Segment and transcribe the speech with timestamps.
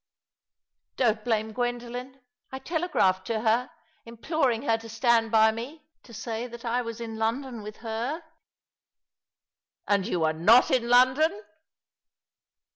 [0.51, 2.21] '* Don't blame Gwendolen.
[2.51, 3.69] I telegraphed to her,
[4.07, 7.77] implor ing her to stand by me— to say that I was in London with
[7.85, 8.23] her.""
[9.87, 11.43] And yon were not in London